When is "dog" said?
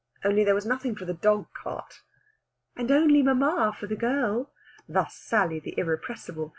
1.13-1.45